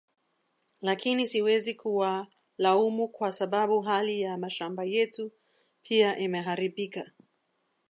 lakini 0.81 1.25
ziwezi 1.25 1.75
kuwalaumu 1.75 3.07
kwa 3.07 3.31
sababu 3.31 3.81
hali 3.81 4.21
ya 4.21 4.37
mashamba 4.37 4.83
yetu 4.83 5.31
pia 5.81 6.17
imeharibika 6.17 7.11